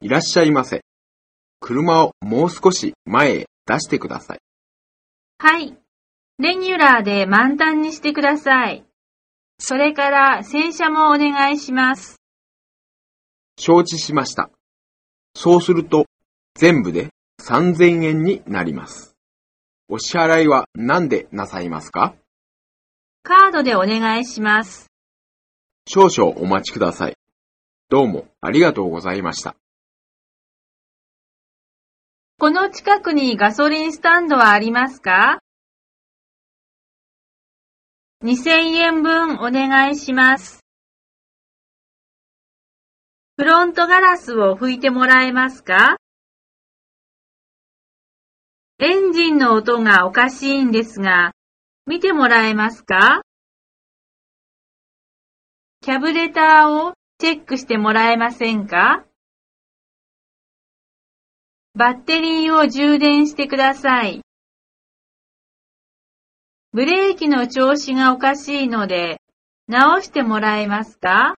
[0.00, 0.82] いらっしゃいませ。
[1.60, 4.38] 車をもう少し前へ出してください。
[5.38, 5.76] はい。
[6.38, 8.84] レギュラーで満タンにしてください。
[9.58, 12.20] それから洗車もお願いします。
[13.58, 14.50] 承知しました。
[15.34, 16.06] そうすると、
[16.54, 17.08] 全部で
[17.42, 19.16] 3000円になります。
[19.88, 22.14] お支払いは何でなさいますか？
[23.24, 24.86] カードでお願いします。
[25.88, 27.16] 少々お待ちください。
[27.88, 29.56] どうもありがとうございました。
[32.40, 35.40] この近くにガソリンスタンドはありますか
[38.22, 40.60] ?2000 円分お願いします。
[43.36, 45.96] フロントガラスを拭いてもらえますか？
[48.78, 51.32] エンジンの音がおかしいんですが、
[51.86, 53.22] 見てもらえますか？
[55.80, 59.04] キャブレターをチェックしてもらえませんか？
[61.74, 64.20] バッテリーを充電してください。
[66.72, 69.20] ブレーキの調子がおかしいので、
[69.68, 71.34] 直してもらえますか？